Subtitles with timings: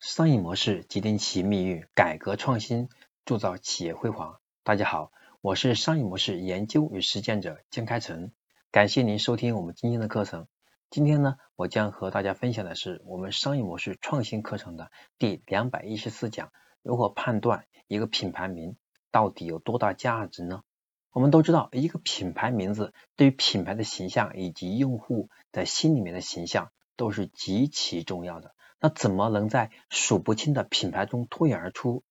[0.00, 2.88] 商业模式决定企业命运，改革创新
[3.24, 4.38] 铸造企业辉煌。
[4.62, 8.30] 大家好，我是商业模式研究与实践者江开成，
[8.70, 10.46] 感谢您收听我们今天的课程。
[10.88, 16.52] 今天呢，我将和大家分享的是我们商业模式创新课程的第两百一十四讲：
[16.82, 18.76] 如何判断一个品牌名
[19.10, 20.62] 到底有多大价值呢？
[21.10, 28.54] 我们都知道，一个品牌名字对于品牌的形象以及用户的心里面的形象都是极其重要的。
[28.80, 32.04] 那怎么能在数不清的品牌中脱颖而出？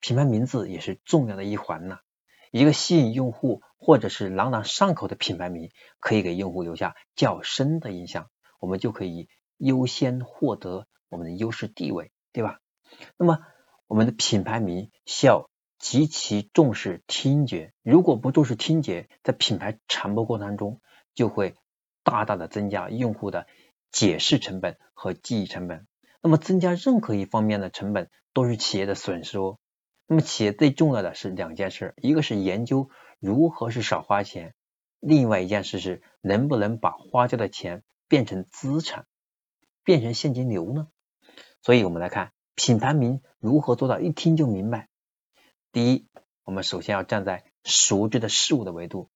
[0.00, 1.98] 品牌名字也是重要的一环呢。
[2.50, 8.28] 一个吸引用户或者是朗朗上口的品牌名，可以给用户留下较深的印象，
[8.60, 12.58] 我们就可以优先获得我们的优势地位，对吧？
[13.16, 13.38] 那么
[13.86, 20.80] 我们的品牌名需要极其重视听觉，如果不重视听觉，在品牌传播过程当中，
[21.14, 21.56] 就会
[22.04, 23.46] 大大的增加用户的
[23.90, 25.86] 解释成本和记忆成本。
[26.22, 29.58] 那么增加任何一方面的成本都是企业的损失哦。
[30.06, 32.88] 那么企业最重要的是两件事，一个是研究
[33.18, 34.54] 如何是少花钱，
[35.00, 39.06] 另外一件事是能不能把花掉的钱变成资产，
[39.84, 40.88] 变成现金流呢？
[41.60, 44.88] 所以我们来看品牌名如何做到一听就明白。
[45.72, 46.06] 第一，
[46.44, 49.10] 我们首先要站在熟知的事物的维度。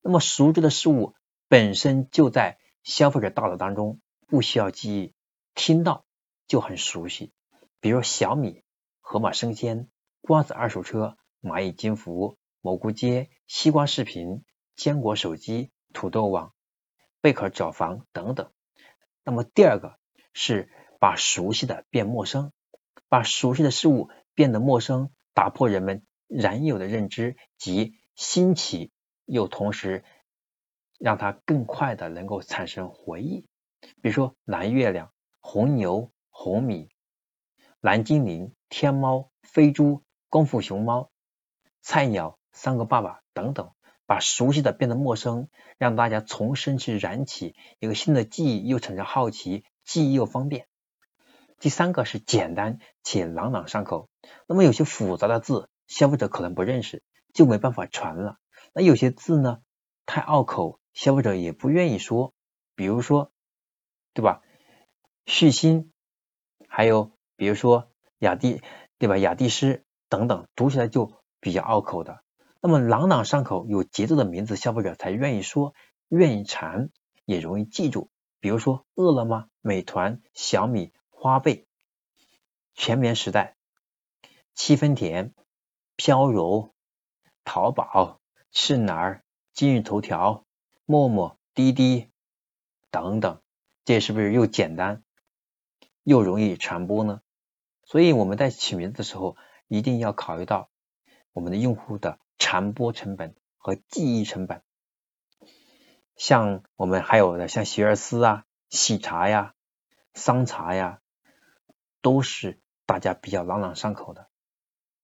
[0.00, 1.14] 那么熟知的事物
[1.48, 5.14] 本身就在消费者大脑当中，不需要记忆，
[5.54, 6.05] 听到。
[6.46, 7.32] 就很熟悉，
[7.80, 8.62] 比如小米、
[9.00, 9.88] 盒马生鲜、
[10.20, 14.44] 瓜子二手车、蚂蚁金服、蘑菇街、西瓜视频、
[14.76, 16.54] 坚果手机、土豆网、
[17.20, 18.52] 贝壳找房等等。
[19.24, 19.98] 那么第二个
[20.32, 22.52] 是把熟悉的变陌生，
[23.08, 28.92] 把熟悉的事物变得陌生，打破人们原有的认知及新奇，
[29.24, 30.04] 又同时
[30.98, 33.46] 让它更快的能够产生回忆。
[34.00, 36.12] 比如说蓝月亮、红牛。
[36.38, 36.90] 红米、
[37.80, 41.10] 蓝精灵、天猫、飞猪、功夫熊猫、
[41.80, 43.72] 菜鸟、三个爸爸等等，
[44.04, 50.68] 把熟悉的变得陌生，让大家重新去燃起一个新的记忆，又产生好奇，记忆又方便。
[51.58, 54.10] 第三个是简单且朗朗上口。
[54.46, 58.36] 那么有些复杂的字，消费者可能不认识，就没办法传了。
[58.74, 59.62] 那有些字呢，
[60.04, 62.34] 太拗口，消费者也不愿意说。
[62.74, 63.32] 比如说，
[64.12, 64.42] 对吧？
[65.24, 65.92] 旭星。
[66.76, 67.88] 还有比如说
[68.18, 68.60] 雅迪，
[68.98, 69.16] 对吧？
[69.16, 71.10] 雅迪诗等等，读起来就
[71.40, 72.22] 比较拗口的。
[72.60, 75.72] 那么朗朗上口、有节奏的名字，消费者才愿意说、
[76.10, 76.90] 愿意馋，
[77.24, 78.10] 也容易记住。
[78.40, 81.64] 比如说饿了么、美团、小米、花呗、
[82.74, 83.56] 全棉时代、
[84.54, 85.32] 七分甜、
[85.96, 86.74] 飘柔、
[87.42, 88.20] 淘宝、
[88.52, 90.44] 是哪儿、今日头条、
[90.84, 92.10] 陌陌、滴滴
[92.90, 93.40] 等等，
[93.86, 95.02] 这是不是又简单？
[96.06, 97.20] 又容易传播呢，
[97.82, 99.36] 所以我们在起名字的时候，
[99.66, 100.70] 一定要考虑到
[101.32, 104.62] 我们的用户的传播成本和记忆成本。
[106.14, 109.54] 像我们还有的像学而思啊、喜茶呀、
[110.14, 111.00] 桑茶呀，
[112.02, 114.28] 都是大家比较朗朗上口的，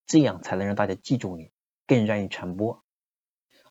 [0.07, 1.51] 这样才能让大家记住你，
[1.89, 2.85] 更愿意传播。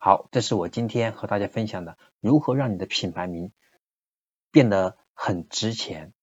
[0.01, 3.53] 好，这是我今天和大家分享的，如何让你的品牌名
[4.51, 6.13] 变得很值钱。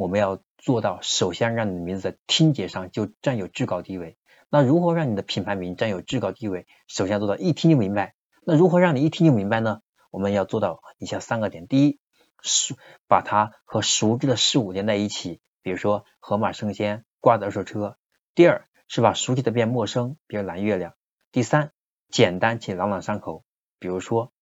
[0.00, 4.16] 我们要做到，首先让你的名字在听觉上就占有至高地位。
[4.48, 6.66] 那如何让你的品牌名占有至高地位？
[6.86, 8.14] 首先做到一听就明白。
[8.42, 9.82] 那如何让你一听就明白呢？
[10.10, 12.00] 我们要做到以下三个点：第一，
[12.40, 12.76] 熟
[13.08, 17.98] 把它和熟知的事物连在一起，比如说盒马生鲜、瓜子二手车；
[18.34, 20.92] 第二是把熟悉的变陌生，比如蓝月亮；
[21.30, 21.72] 第三，
[22.08, 23.44] 简单且朗朗上口，
[23.78, 24.32] 比如说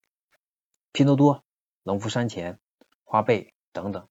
[0.92, 1.42] 拼多多、
[1.82, 2.60] 农夫山泉、
[3.02, 4.06] 花呗等等。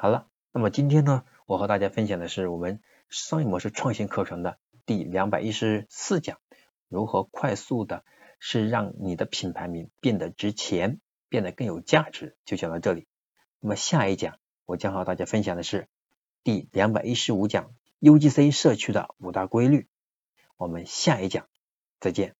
[0.00, 6.38] 好了，那么今天呢，我和大家分享的是我们商业模式创新课程的第两百一十四讲，
[6.86, 8.04] 如何快速的
[8.38, 13.08] 是让你的品牌名变得值钱，变得更有价值，就讲到这里。
[13.58, 15.88] 那么下一讲，我将和大家分享的是
[16.44, 19.88] 第两百一十五讲 UGC 社区的五大规律。
[20.56, 21.48] 我们下一讲
[21.98, 22.37] 再见。